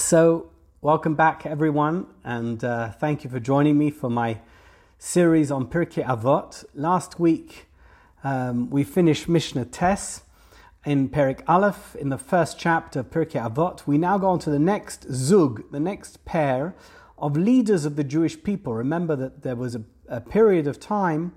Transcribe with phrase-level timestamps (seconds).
[0.00, 0.50] So,
[0.80, 4.38] welcome back, everyone, and uh, thank you for joining me for my
[4.98, 6.64] series on Pirkei Avot.
[6.74, 7.68] Last week,
[8.24, 10.22] um, we finished Mishnah Tes
[10.86, 13.86] in Perik Aleph in the first chapter of Pirkei Avot.
[13.86, 16.74] We now go on to the next Zug, the next pair
[17.18, 18.72] of leaders of the Jewish people.
[18.72, 21.34] Remember that there was a, a period of time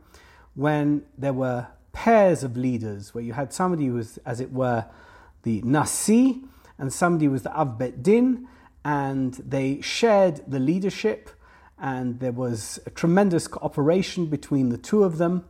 [0.56, 4.86] when there were pairs of leaders, where you had somebody who was, as it were,
[5.44, 6.42] the Nasi,
[6.80, 8.48] and somebody was the Av Bet Din,
[8.84, 11.30] and they shared the leadership,
[11.80, 15.46] and there was a tremendous cooperation between the two of them.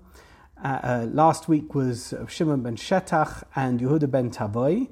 [0.63, 4.87] Uh, uh, last week was Shimon ben Shetach and Yehuda ben Tavoi,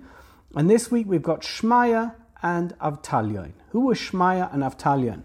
[0.56, 3.54] and this week we've got Shmaya and Avtalion.
[3.70, 5.24] Who was Shmaya and Avtalion?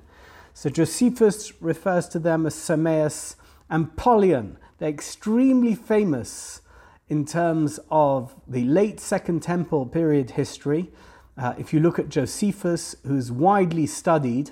[0.54, 3.36] So Josephus refers to them as Sameas
[3.68, 4.56] and Polion.
[4.78, 6.60] They're extremely famous
[7.08, 10.90] in terms of the late Second Temple period history.
[11.38, 14.50] Uh, if you look at Josephus, who's widely studied,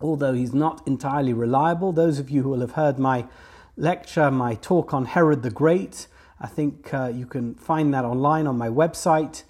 [0.00, 3.26] although he's not entirely reliable, those of you who will have heard my
[3.76, 6.06] lecture, my talk on Herod the Great,
[6.40, 9.42] I think uh, you can find that online on my website.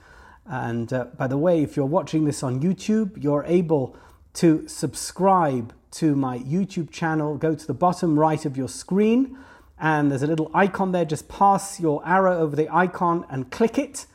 [0.47, 3.97] And uh, by the way, if you're watching this on YouTube, you're able
[4.34, 7.36] to subscribe to my YouTube channel.
[7.36, 9.36] Go to the bottom right of your screen
[9.81, 11.05] and there's a little icon there.
[11.05, 14.06] Just pass your arrow over the icon and click it,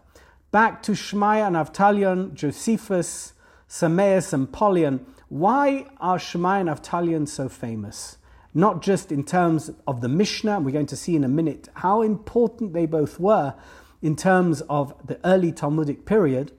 [0.50, 3.34] Back to Shmaya and Avtalion, Josephus,
[3.69, 5.00] Sameas, and Polion.
[5.28, 8.19] Why are Shmaya and Avtalion so famous?
[8.54, 12.03] not just in terms of the Mishnah, we're going to see in a minute how
[12.03, 13.54] important they both were
[14.03, 16.53] in terms of the early Talmudic period,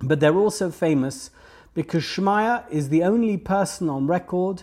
[0.00, 1.30] but they're also famous
[1.74, 4.62] because Shmaya is the only person on record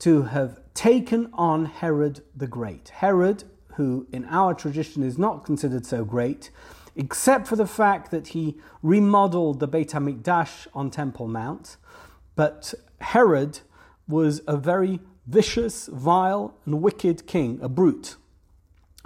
[0.00, 2.88] to have taken on Herod the Great.
[2.88, 3.44] Herod,
[3.74, 6.50] who in our tradition is not considered so great,
[6.96, 11.76] except for the fact that he remodeled the Beit HaMikdash on Temple Mount,
[12.36, 13.60] but Herod
[14.08, 18.16] was a very vicious, vile, and wicked king, a brute,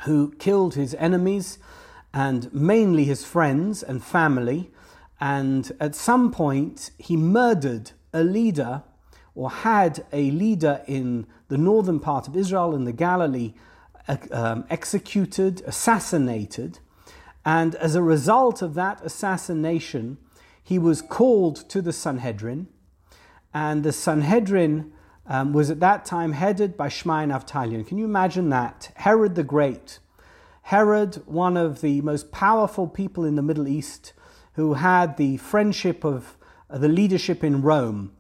[0.05, 1.59] who killed his enemies
[2.13, 4.71] and mainly his friends and family.
[5.21, 8.83] And at some point, he murdered a leader
[9.35, 13.55] or had a leader in the northern part of Israel in the Galilee
[14.31, 16.79] um, executed, assassinated.
[17.45, 20.19] And as a result of that assassination,
[20.63, 22.69] he was called to the Sanhedrin.
[23.55, 24.93] And the Sanhedrin
[25.27, 27.87] um, was at that time headed by Shmai Avtalion.
[27.87, 28.91] Can you imagine that?
[28.97, 29.99] Herod the Great.
[30.63, 34.13] Herod, one of the most powerful people in the Middle East,
[34.57, 36.37] who had the friendship of
[36.69, 38.13] uh, the leadership in Rome,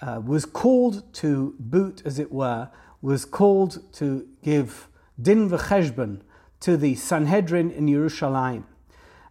[0.00, 2.70] uh, was called to boot, as it were,
[3.02, 4.88] was called to give
[5.20, 6.20] din v'cheshbon
[6.60, 8.66] to the Sanhedrin in Jerusalem.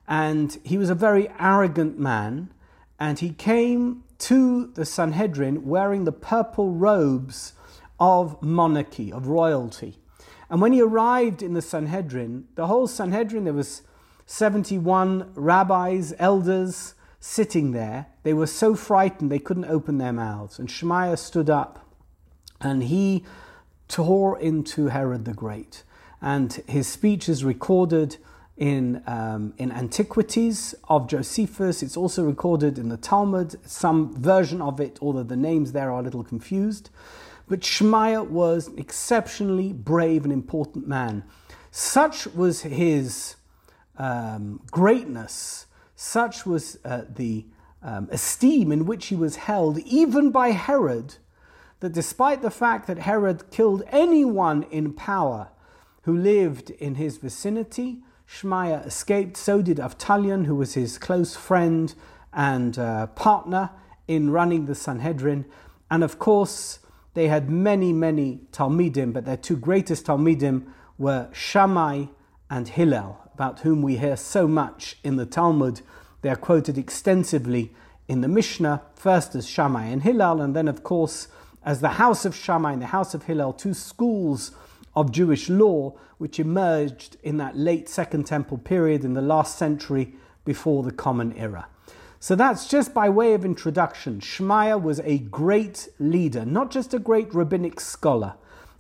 [0.07, 2.53] And he was a very arrogant man,
[2.99, 7.53] and he came to the Sanhedrin wearing the purple robes
[7.99, 9.97] of monarchy, of royalty.
[10.49, 13.81] And when he arrived in the Sanhedrin, the whole Sanhedrin, there was
[14.25, 18.07] 71 rabbis, elders sitting there.
[18.23, 20.59] They were so frightened they couldn't open their mouths.
[20.59, 21.87] And Shemaiah stood up
[22.59, 23.23] and he
[23.87, 25.83] tore into Herod the Great.
[26.21, 28.17] And his speech is recorded
[28.57, 31.83] in, um, in antiquities of Josephus.
[31.83, 35.99] It's also recorded in the Talmud, some version of it, although the names there are
[35.99, 36.89] a little confused.
[37.47, 41.23] But Shmaya was an exceptionally brave and important man.
[41.71, 43.35] Such was his
[43.97, 47.45] um, greatness, such was uh, the
[47.81, 51.15] um, esteem in which he was held, even by Herod,
[51.81, 55.49] that despite the fact that Herod killed anyone in power
[56.03, 61.93] who lived in his vicinity, Shmaya escaped, so did Avtalion, who was his close friend
[62.33, 63.69] and uh, partner
[64.07, 65.45] in running the Sanhedrin.
[65.91, 66.79] And of course,
[67.13, 70.65] they had many, many Talmidim, but their two greatest Talmidim
[70.97, 72.05] were Shammai
[72.49, 75.81] and Hillel, about whom we hear so much in the Talmud.
[76.21, 77.73] They are quoted extensively
[78.07, 81.27] in the Mishnah, first as Shammai and Hillel, and then, of course,
[81.65, 84.51] as the house of Shammai and the house of Hillel, two schools
[84.95, 90.13] of Jewish law which emerged in that late Second Temple period in the last century
[90.45, 91.67] before the Common Era.
[92.19, 94.21] So that's just by way of introduction.
[94.21, 98.35] Shmaya was a great leader, not just a great rabbinic scholar,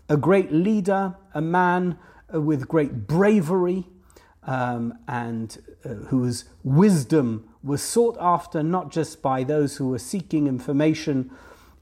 [0.07, 1.97] a great leader, a man
[2.31, 3.85] with great bravery,
[4.45, 10.47] um, and uh, whose wisdom was sought after not just by those who were seeking
[10.47, 11.31] information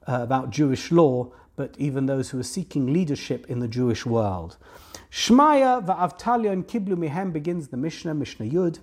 [0.08, 4.58] uh, about Jewish law, but even those who were seeking leadership in the Jewish world.
[5.12, 8.80] Shmaya va'avtalia and kiblu mihem begins the Mishnah, Mishnah Yud.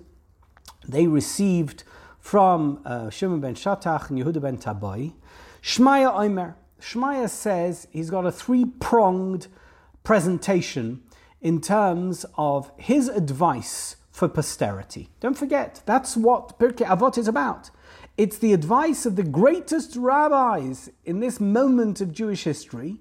[0.87, 1.83] They received
[2.19, 5.13] from uh, Shimon ben Shatach and Yehuda ben Tabai.
[5.61, 6.55] Shmaya Omer.
[6.81, 9.47] Shmaya says he's got a three pronged
[10.03, 11.03] presentation
[11.41, 15.09] in terms of his advice for posterity.
[15.19, 17.69] Don't forget, that's what Pirkei Avot is about.
[18.17, 22.99] It's the advice of the greatest rabbis in this moment of Jewish history,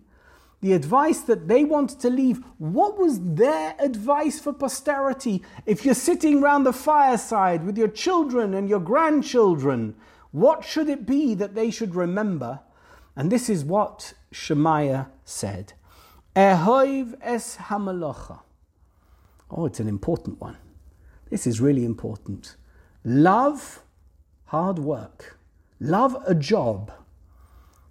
[0.60, 2.44] the advice that they wanted to leave.
[2.58, 5.42] What was their advice for posterity?
[5.66, 9.96] If you're sitting round the fireside with your children and your grandchildren,
[10.30, 12.60] what should it be that they should remember?
[13.16, 15.72] And this is what Shemaiah said.
[16.36, 18.40] Ehoiv es hamalocha.
[19.50, 20.56] Oh, it's an important one.
[21.30, 22.56] This is really important.
[23.04, 23.82] Love
[24.46, 25.38] hard work.
[25.80, 26.92] Love a job.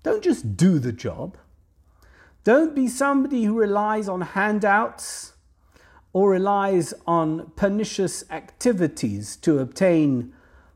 [0.04, 1.38] Don't just do the job.
[2.44, 5.34] Don't be somebody who relies on handouts
[6.14, 10.34] or relies on pernicious activities to obtain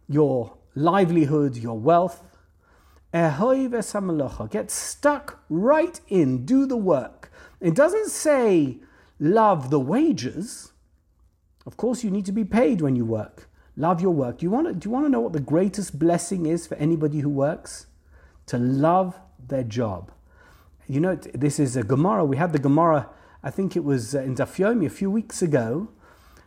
[0.10, 2.24] your livelihood, your wealth.
[3.14, 7.21] Get stuck right in, do the work.
[7.62, 8.80] It doesn't say
[9.20, 10.74] love the wages.
[11.66, 13.48] Of course, you need to be paid when you work.
[13.78, 14.40] Love your work.
[14.40, 16.76] Do you want to, do you want to know what the greatest blessing is for
[16.76, 17.86] anybody who works?
[18.48, 20.12] To love their job.
[20.88, 22.26] You know, this is a Gemara.
[22.26, 23.10] We had the Gemara,
[23.44, 25.90] I think it was uh, in Daf Yomi a few weeks ago,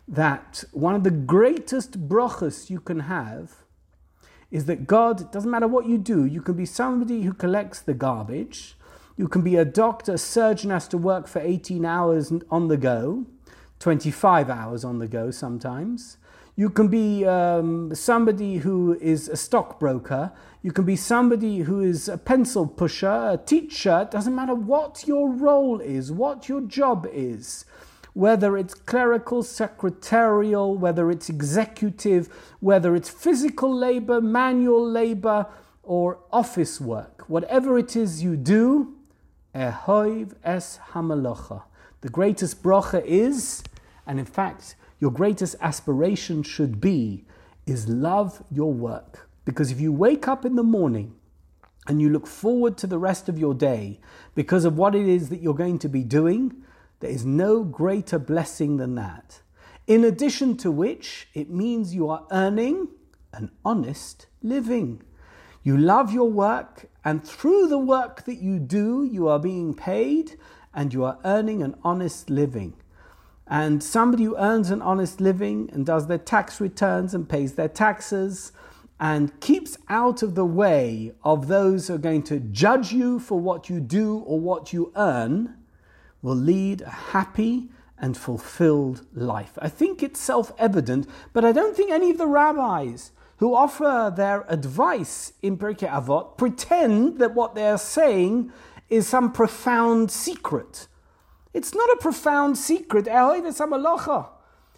[0.07, 3.63] that one of the greatest brachas you can have
[4.51, 7.95] is that God, doesn't matter what you do, you can be somebody who collects the
[7.95, 8.77] garbage,
[9.17, 12.77] you can be a doctor, a surgeon has to work for 18 hours on the
[12.77, 13.25] go,
[13.79, 16.17] 25 hours on the go sometimes.
[16.57, 20.31] You can be um, somebody who is a stockbroker.
[20.61, 24.03] You can be somebody who is a pencil pusher, a teacher.
[24.03, 27.65] It doesn't matter what your role is, what your job is,
[28.13, 32.29] whether it's clerical, secretarial, whether it's executive,
[32.61, 35.47] whether it's physical labor, manual labor,
[35.83, 37.25] or office work.
[37.27, 38.94] Whatever it is you do,
[39.55, 41.63] Ehoiv es hamalacha.
[42.01, 43.63] The greatest bracha is,
[44.05, 47.25] and in fact, your greatest aspiration should be,
[47.65, 49.29] is love your work.
[49.45, 51.15] Because if you wake up in the morning
[51.87, 53.99] and you look forward to the rest of your day
[54.33, 56.63] because of what it is that you're going to be doing,
[56.99, 59.41] there is no greater blessing than that.
[59.87, 62.89] In addition to which, it means you are earning
[63.33, 65.01] an honest living.
[65.65, 70.37] You love your work, and through the work that you do, you are being paid
[70.75, 72.75] and you are earning an honest living.
[73.47, 77.67] And somebody who earns an honest living and does their tax returns and pays their
[77.67, 78.51] taxes
[78.99, 83.39] and keeps out of the way of those who are going to judge you for
[83.39, 85.57] what you do or what you earn
[86.21, 89.57] will lead a happy and fulfilled life.
[89.59, 94.13] I think it's self evident, but I don't think any of the rabbis who offer
[94.15, 98.51] their advice in Pirkei Avot pretend that what they're saying
[98.89, 100.87] is some profound secret.
[101.53, 103.07] It's not a profound secret.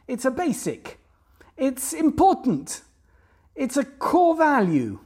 [0.07, 0.99] It's a basic.
[1.57, 2.81] It's important.
[3.55, 4.99] It's a core value.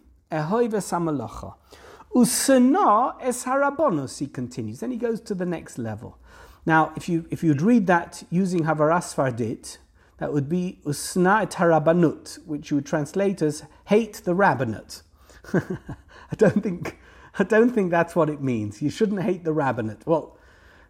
[2.13, 4.79] Usana es he continues.
[4.81, 6.17] Then he goes to the next level.
[6.65, 9.77] Now, if, you, if you'd read that using Havaras Fardit,
[10.22, 15.01] that would be usna et which you would translate as hate the rabbinate.
[15.54, 17.00] I don't think
[17.40, 18.84] I don't think that's what it means.
[18.84, 20.06] You shouldn't hate the rabbinate.
[20.06, 20.38] Well,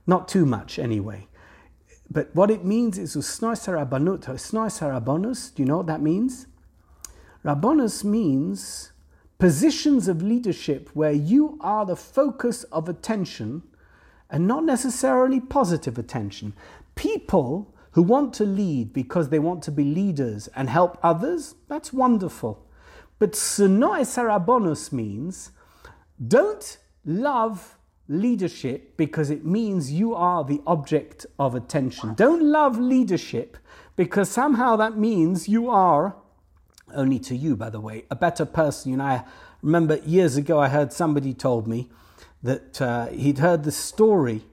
[0.05, 1.29] not too much anyway.
[2.09, 5.55] But what it means is usna harabanut, usna harabanus.
[5.55, 6.47] Do you know what that means?
[7.45, 8.91] Rabonus means
[9.39, 13.63] positions of leadership where you are the focus of attention
[14.29, 16.51] and not necessarily positive attention.
[16.95, 21.91] People who want to lead because they want to be leaders and help others, that's
[21.91, 22.65] wonderful.
[23.19, 25.51] But Sunoe Sarabonus means
[26.25, 32.13] don't love leadership because it means you are the object of attention.
[32.15, 33.57] Don't love leadership
[33.95, 36.15] because somehow that means you are,
[36.93, 38.91] only to you, by the way, a better person.
[38.91, 39.23] You know, I
[39.61, 41.89] remember years ago I heard somebody told me
[42.43, 44.43] that uh, he'd heard the story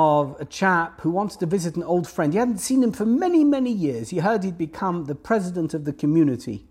[0.00, 2.32] of a chap who wanted to visit an old friend.
[2.32, 4.10] He hadn't seen him for many, many years.
[4.10, 6.68] He heard he'd become the president of the community.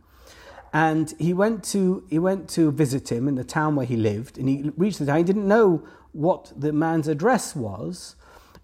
[0.71, 4.37] And he went to he went to visit him in the town where he lived,
[4.37, 5.17] and he reached the town.
[5.17, 8.15] He didn't know what the man's address was,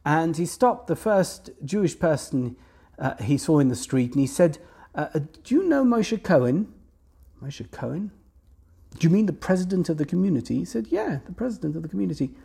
[0.06, 2.56] and he stopped the first Jewish person
[2.98, 4.60] uh, he saw in the street, and he said,
[4.96, 6.74] uh, uh "Do you know Moshe Cohen?"
[7.42, 8.12] Moshe Cohen.
[8.98, 10.56] Do you mean the president of the community?
[10.60, 12.36] He said, "Yeah, the president of the community."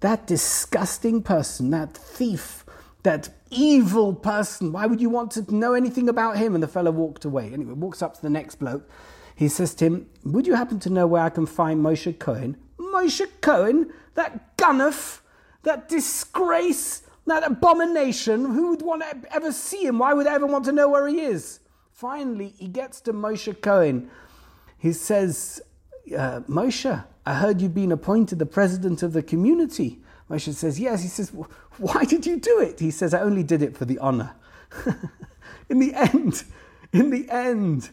[0.00, 2.64] That disgusting person, that thief,
[3.02, 6.54] that evil person, why would you want to know anything about him?
[6.54, 7.52] And the fellow walked away.
[7.52, 8.88] Anyway, walks up to the next bloke.
[9.34, 12.56] He says to him, Would you happen to know where I can find Moshe Cohen?
[12.78, 13.92] Moshe Cohen?
[14.14, 15.20] That gunnuf?
[15.62, 17.02] That disgrace?
[17.26, 18.44] That abomination?
[18.44, 19.98] Who would want to ever see him?
[19.98, 21.60] Why would I ever want to know where he is?
[21.92, 24.10] Finally, he gets to Moshe Cohen.
[24.78, 25.60] He says,
[26.16, 30.00] uh, Moshe, I heard you've been appointed the president of the community.
[30.30, 31.02] Moshe says, Yes.
[31.02, 31.30] He says,
[31.78, 32.78] Why did you do it?
[32.78, 34.34] He says, I only did it for the honor.
[35.68, 36.44] in the end,
[36.92, 37.90] in the end,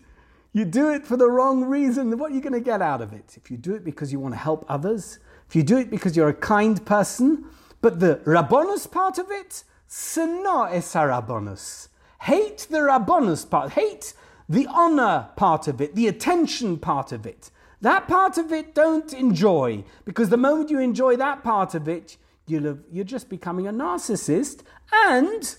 [0.54, 2.16] you do it for the wrong reason.
[2.18, 3.36] What are you going to get out of it?
[3.36, 5.18] If you do it because you want to help others,
[5.50, 7.46] if you do it because you're a kind person,
[7.82, 11.90] but the rabbonus part of it, sena es rabbonus.
[12.22, 14.14] Hate the rabbonus part, hate
[14.48, 17.50] the honor part of it, the attention part of it.
[17.84, 22.16] That part of it don't enjoy because the moment you enjoy that part of it,
[22.48, 24.62] you'll you're just becoming a narcissist
[24.94, 25.58] and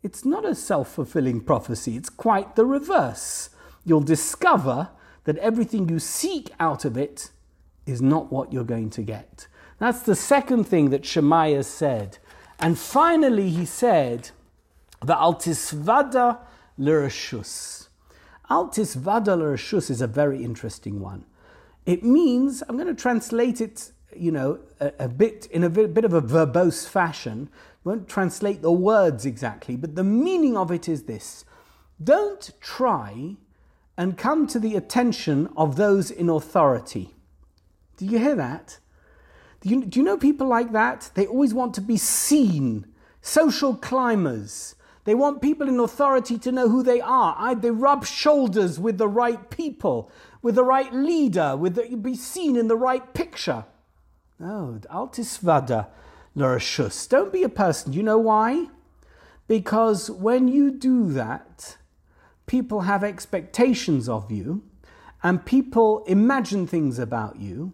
[0.00, 3.50] it's not a self fulfilling prophecy, it's quite the reverse.
[3.84, 4.90] You'll discover
[5.24, 7.30] that everything you seek out of it
[7.84, 9.48] is not what you're going to get.
[9.80, 12.18] That's the second thing that Shemaiah said.
[12.60, 14.30] And finally, he said,
[15.00, 16.38] the altisvada
[16.78, 17.88] l'reshus.
[18.48, 21.24] Altisvada l'reshus is a very interesting one.
[21.86, 25.94] It means, I'm going to translate it, you know, a, a bit in a bit,
[25.94, 27.48] bit of a verbose fashion.
[27.52, 31.44] I won't translate the words exactly, but the meaning of it is this.
[32.02, 33.36] Don't try
[33.96, 37.14] and come to the attention of those in authority.
[37.96, 38.78] Do you hear that?
[39.60, 41.10] Do you, do you know people like that?
[41.14, 42.86] They always want to be seen,
[43.22, 44.74] social climbers.
[45.04, 47.54] They want people in authority to know who they are.
[47.54, 50.10] They rub shoulders with the right people
[50.46, 53.64] with the right leader, with the, be seen in the right picture.
[54.40, 55.88] Oh, no, altisvada
[56.36, 57.08] l'reshus.
[57.08, 57.92] Don't be a person.
[57.92, 58.68] You know why?
[59.48, 61.78] Because when you do that,
[62.46, 64.62] people have expectations of you,
[65.20, 67.72] and people imagine things about you,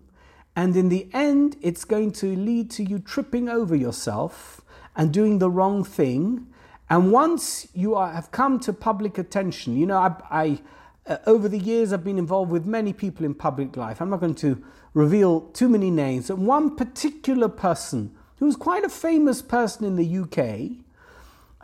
[0.57, 4.63] and in the end, it's going to lead to you tripping over yourself
[4.97, 6.47] and doing the wrong thing.
[6.89, 10.63] And once you are, have come to public attention, you know, I, I
[11.07, 14.01] uh, over the years, I've been involved with many people in public life.
[14.01, 14.63] I'm not going to
[14.95, 16.31] reveal too many names.
[16.31, 20.79] And one particular person who was quite a famous person in the UK,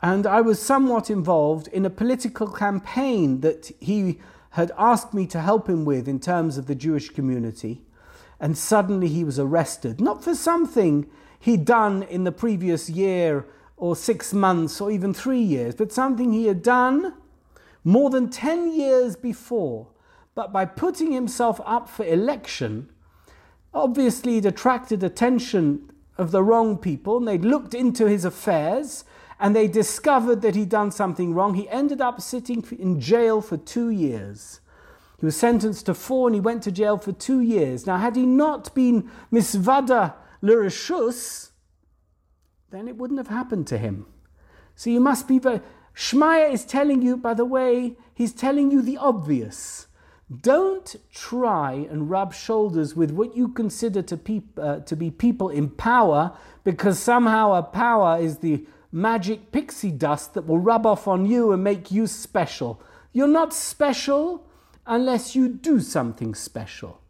[0.03, 4.19] and I was somewhat involved in a political campaign that he
[4.51, 7.83] had asked me to help him with in terms of the Jewish community.
[8.41, 11.09] And suddenly he was arrested, not for something
[11.41, 16.33] he'd done in the previous year or six months or even three years, but something
[16.33, 17.15] he had done
[17.89, 19.89] more than 10 years before,
[20.35, 22.91] but by putting himself up for election,
[23.73, 29.05] obviously it attracted attention of the wrong people, and they looked into his affairs
[29.41, 31.55] and they discovered that he'd done something wrong.
[31.55, 34.61] He ended up sitting in jail for two years.
[35.19, 37.87] He was sentenced to four and he went to jail for two years.
[37.87, 41.53] Now, had he not been misvada l'reshus,
[42.71, 44.07] then it wouldn't have happened to him.
[44.75, 45.61] So you must be very.
[45.99, 49.89] Shmaya is telling you, by the way, he's telling you the obvious.
[50.31, 55.49] Don't try and rub shoulders with what you consider to, peop- uh, to be people
[55.49, 61.09] in power because somehow a power is the magic pixie dust that will rub off
[61.09, 62.81] on you and make you special.
[63.13, 64.47] You're not special
[64.87, 67.01] unless you do something special.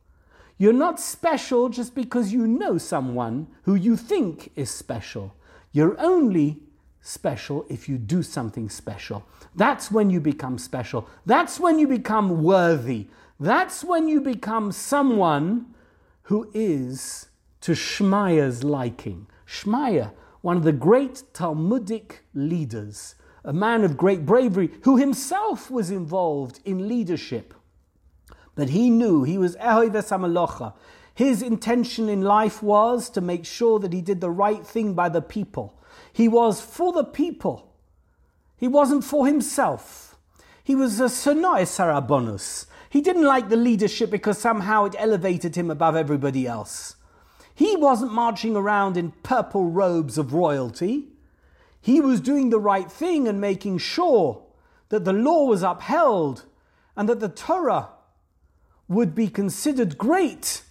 [0.56, 5.34] You're not special just because you know someone who you think is special.
[5.72, 6.62] You're only
[7.08, 9.24] special if you do something special.
[9.56, 11.08] That's when you become special.
[11.24, 13.08] That's when you become worthy.
[13.40, 15.74] That's when you become someone
[16.22, 17.28] who is
[17.62, 19.26] to Shmaya's liking.
[19.46, 20.12] Shmaya,
[20.42, 26.60] one of the great Talmudic leaders, a man of great bravery, who himself was involved
[26.64, 27.54] in leadership.
[28.54, 30.74] But he knew he was Ehoives Amalocha.
[31.14, 35.08] His intention in life was to make sure that he did the right thing by
[35.08, 35.77] the people.
[36.18, 37.72] He was for the people.
[38.56, 40.16] He wasn't for himself.
[40.64, 42.66] He was a sonai sarabonus.
[42.90, 46.96] He didn't like the leadership because somehow it elevated him above everybody else.
[47.54, 51.06] He wasn't marching around in purple robes of royalty.
[51.80, 54.42] He was doing the right thing and making sure
[54.88, 56.46] that the law was upheld
[56.96, 57.90] and that the Torah
[58.88, 60.64] would be considered great,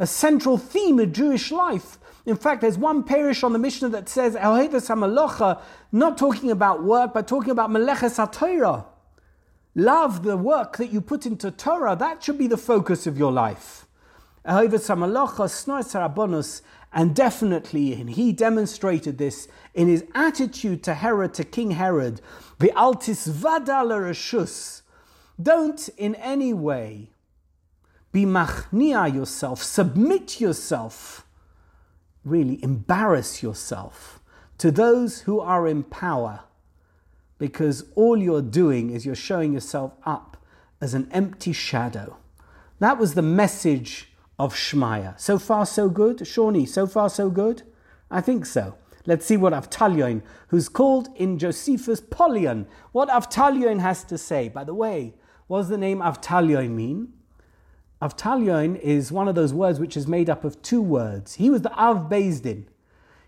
[0.00, 1.96] a central theme of Jewish life.
[2.26, 4.34] In fact, there's one parish on the Mishnah that says,
[5.92, 8.84] not talking about work, but talking about Meleches HaTorah.
[9.74, 13.32] Love the work that you put into Torah, that should be the focus of your
[13.32, 13.86] life.
[16.92, 22.20] And definitely, and he demonstrated this in his attitude to Herod, to King Herod.
[22.58, 23.92] The altis vadal
[25.40, 27.10] Don't in any way
[28.12, 31.24] be machnia yourself, submit yourself,
[32.24, 34.20] really embarrass yourself
[34.58, 36.40] to those who are in power,
[37.38, 40.36] because all you're doing is you're showing yourself up
[40.80, 42.16] as an empty shadow.
[42.78, 45.18] That was the message of Shmaya.
[45.20, 46.26] So far, so good?
[46.26, 47.62] Shawnee, so far, so good?
[48.10, 48.76] I think so.
[49.06, 54.48] Let's see what Avtalyon, who's called in Josephus Polion, what Avtalyon has to say.
[54.48, 55.14] By the way,
[55.46, 57.14] what does the name Avtalyon mean?
[58.02, 61.34] Avtalyon is one of those words which is made up of two words.
[61.34, 62.64] He was the Av Bezdin.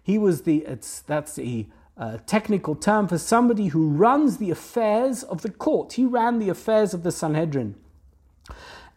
[0.03, 0.67] He was the,
[1.07, 5.93] that's the uh, technical term for somebody who runs the affairs of the court.
[5.93, 7.75] He ran the affairs of the Sanhedrin.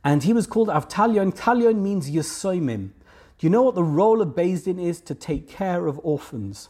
[0.03, 1.35] And he was called Avtalion.
[1.35, 2.91] Talion means Yesoimim.
[3.37, 5.01] Do you know what the role of Din is?
[5.01, 6.69] To take care of orphans,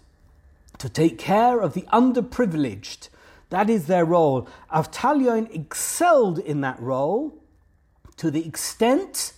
[0.80, 3.10] to take care of the underprivileged.
[3.50, 4.48] That is their role.
[4.74, 7.40] Avtalion excelled in that role
[8.18, 9.34] to the extent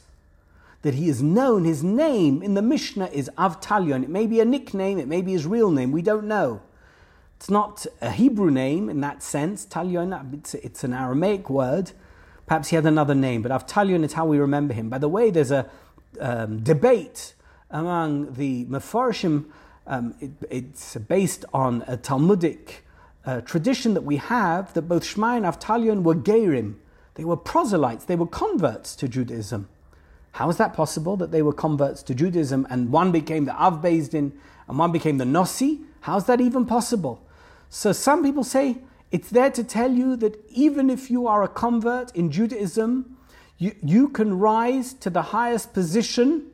[0.83, 4.03] that he is known, his name in the Mishnah is Avtalion.
[4.03, 6.61] It may be a nickname, it may be his real name, we don't know.
[7.37, 9.65] It's not a Hebrew name in that sense.
[9.65, 11.91] Talion, it's, an Aramaic word.
[12.47, 14.89] Perhaps he had another name, but Avtalion is how we remember him.
[14.89, 15.69] By the way, there's a
[16.19, 17.35] um, debate
[17.69, 19.45] among the Mefarshim.
[19.85, 22.83] Um, it, it's based on a Talmudic
[23.23, 26.75] uh, tradition that we have that both Shmai and Avtalion were Gerim.
[27.17, 29.67] They were proselytes, they were converts to Judaism.
[30.33, 33.81] How is that possible that they were converts to Judaism and one became the Av
[33.81, 35.81] Din and one became the Nossi?
[36.01, 37.25] How's that even possible?
[37.71, 38.77] So some people say
[39.11, 43.17] it's there to tell you that even if you are a convert in Judaism,
[43.57, 46.51] you, you can rise to the highest position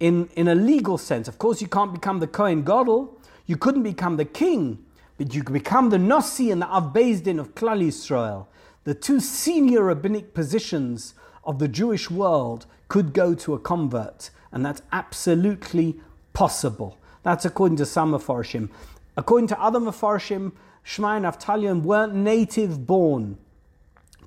[0.00, 1.28] in, in a legal sense.
[1.28, 4.84] Of course, you can't become the Kohen Gadol, you couldn't become the king,
[5.16, 8.46] but you can become the Nasi and the Av Din of Klal Yisrael.
[8.86, 14.64] The two senior rabbinic positions of the Jewish world could go to a convert, and
[14.64, 15.96] that's absolutely
[16.34, 16.96] possible.
[17.24, 18.70] That's according to some Mefarshim.
[19.16, 20.52] According to other Mefarshim,
[20.84, 23.38] Shmai and Avtalion weren't native born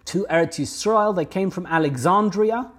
[0.03, 1.15] to Eretz Yisrael.
[1.15, 2.69] They came from Alexandria,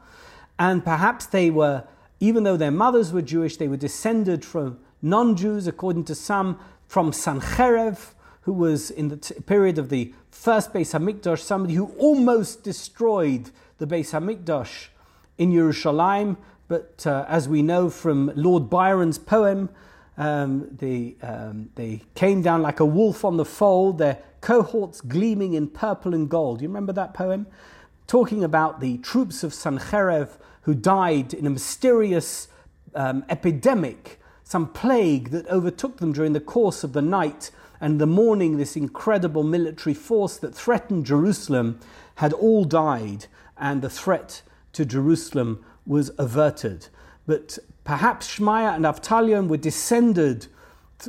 [0.59, 1.85] and perhaps they were,
[2.21, 7.13] even though their mothers were Jewish, they were descended from non-Jews, according to some, from
[7.13, 8.13] Sancherev,
[8.43, 13.51] who was in the t- period of the first Beis Hamikdash, somebody who almost destroyed
[13.79, 14.89] the Beis Hamikdash
[15.39, 16.37] in Yerushalayim.
[16.69, 19.71] But uh, as we know from Lord Byron's poem,
[20.17, 25.55] um, they, um, they came down like a wolf on the fold, their cohorts gleaming
[25.55, 26.63] in purple and gold.
[26.63, 27.47] You remember that poem?
[28.07, 32.49] Talking about the troops of Sancherev who died in a mysterious
[32.95, 38.07] um, epidemic, some plague that overtook them during the course of the night and the
[38.07, 38.57] morning.
[38.57, 41.81] This incredible military force that threatened Jerusalem
[42.17, 46.89] had all died, and the threat to Jerusalem was averted.
[47.27, 50.47] But Perhaps Shmaya and Avtalion were descended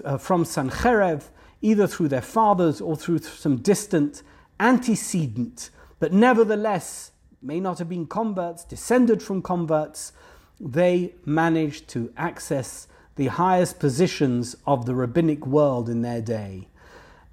[0.04, 1.30] uh, from Sancherev,
[1.62, 4.24] either through their fathers or through some distant
[4.60, 10.12] antecedent, but nevertheless may not have been converts, descended from converts.
[10.60, 16.68] They managed to access the highest positions of the rabbinic world in their day.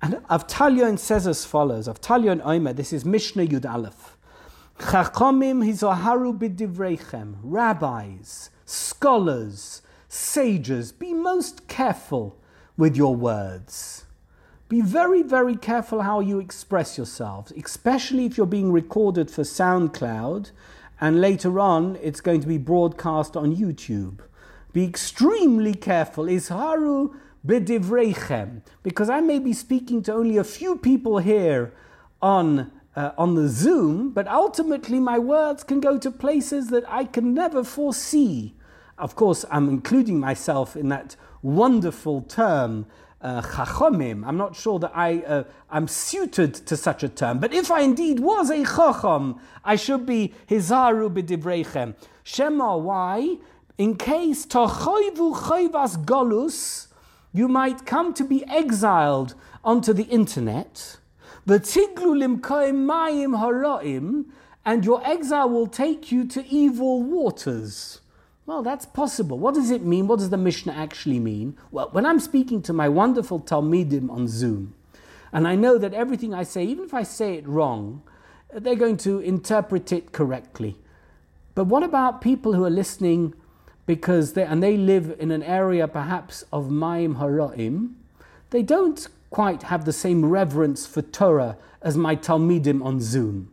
[0.01, 4.17] And Avtalion says as follows Avtalion Omer, this is Mishnah Yud Aleph.
[4.79, 12.39] Chachamim hizoharu b'divreichem, rabbis, scholars, sages, be most careful
[12.77, 14.05] with your words.
[14.69, 20.51] Be very, very careful how you express yourselves, especially if you're being recorded for SoundCloud
[21.01, 24.21] and later on it's going to be broadcast on YouTube.
[24.73, 26.25] Be extremely careful.
[26.25, 27.15] Isharu
[27.47, 31.73] b'divreichem, because I may be speaking to only a few people here
[32.21, 37.05] on uh, on the Zoom, but ultimately my words can go to places that I
[37.05, 38.55] can never foresee.
[38.99, 42.87] Of course, I'm including myself in that wonderful term,
[43.21, 43.43] uh.
[43.53, 47.81] I'm not sure that I, uh, I'm suited to such a term, but if I
[47.83, 51.95] indeed was a chacham, I should be hizaru b'divreichem.
[52.25, 53.39] Shema, why?
[53.79, 56.89] In case tochoivu choivas golus,
[57.33, 60.99] you might come to be exiled onto the internet.
[61.47, 64.25] V'tiglu mayim haraim,
[64.67, 68.01] and your exile will take you to evil waters.
[68.45, 69.39] Well, that's possible.
[69.39, 70.09] What does it mean?
[70.09, 71.57] What does the Mishnah actually mean?
[71.71, 74.75] Well, when I'm speaking to my wonderful Talmidim on Zoom,
[75.33, 78.03] and I know that everything I say, even if I say it wrong,
[78.53, 80.77] they're going to interpret it correctly.
[81.55, 83.35] But what about people who are listening
[83.89, 87.95] because they and they live in an area perhaps of Maim Haraim?
[88.51, 93.51] They don't quite have the same reverence for Torah as my Talmidim on Zoom.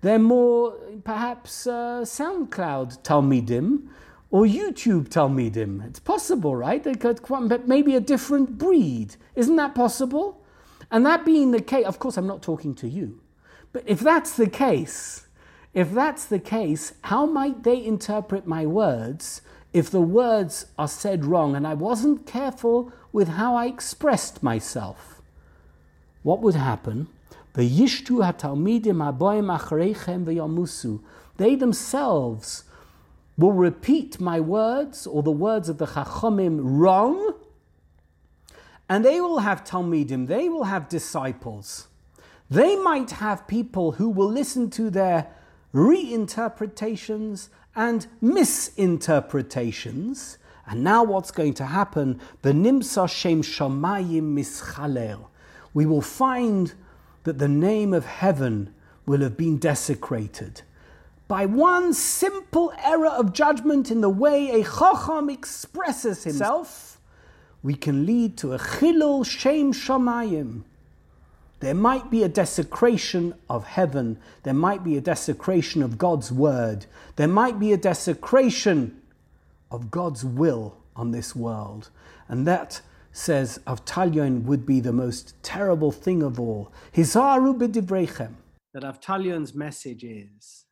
[0.00, 0.72] They're more
[1.04, 3.86] perhaps uh, SoundCloud Talmidim
[4.32, 5.86] or YouTube Talmidim.
[5.86, 6.82] It's possible, right?
[6.82, 9.14] They could, but maybe a different breed.
[9.36, 10.42] Isn't that possible?
[10.90, 13.20] And that being the case, of course, I'm not talking to you.
[13.72, 15.26] But if that's the case,
[15.74, 19.42] if that's the case, how might they interpret my words
[19.76, 25.20] if the words are said wrong and I wasn't careful with how I expressed myself?
[26.22, 27.08] What would happen?
[27.52, 27.66] They
[31.56, 32.64] themselves
[33.36, 37.34] will repeat my words or the words of the Chachomim wrong,
[38.88, 41.88] and they will have Talmidim, they will have disciples.
[42.48, 45.26] They might have people who will listen to their
[45.74, 50.38] reinterpretations and misinterpretations.
[50.66, 52.20] And now what's going to happen?
[52.42, 55.28] The Nimsa Shem Shamayim Mischalel.
[55.72, 56.74] We will find
[57.22, 60.62] that the name of heaven will have been desecrated
[61.28, 67.00] by one simple error of judgment in the way a chacham expresses himself,
[67.62, 70.62] we can lead to a chilul shem shamayim.
[71.60, 74.18] There might be a desecration of heaven.
[74.42, 76.86] There might be a desecration of God's word.
[77.16, 79.00] There might be a desecration
[79.70, 81.90] of God's will on this world.
[82.28, 86.72] And that, says Avtalyon, would be the most terrible thing of all.
[86.94, 88.34] Hizaru b'divrechem.
[88.74, 90.66] That Avtalyon's message is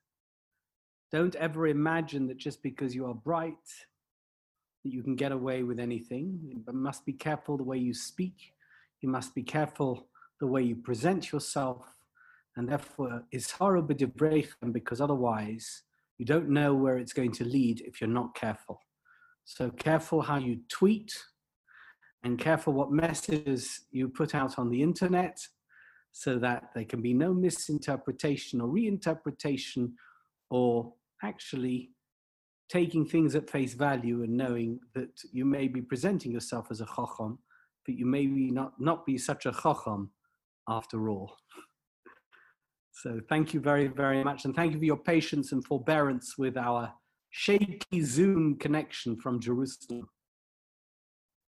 [1.10, 3.54] don't ever imagine that just because you are bright,
[4.82, 6.40] that you can get away with anything.
[6.42, 8.34] You must be careful the way you speak.
[9.00, 10.08] You must be careful
[10.44, 11.86] the way you present yourself,
[12.54, 13.96] and therefore is horrible
[14.72, 15.84] because otherwise
[16.18, 18.78] you don't know where it's going to lead if you're not careful.
[19.46, 21.10] So careful how you tweet,
[22.24, 25.38] and careful what messages you put out on the internet,
[26.12, 29.92] so that there can be no misinterpretation or reinterpretation
[30.50, 31.90] or actually
[32.68, 36.86] taking things at face value and knowing that you may be presenting yourself as a
[36.94, 37.38] chacham,
[37.86, 40.10] but you may be not, not be such a chacham
[40.68, 41.36] after all.
[42.92, 44.44] So thank you very, very much.
[44.44, 46.92] And thank you for your patience and forbearance with our
[47.30, 50.08] shaky Zoom connection from Jerusalem.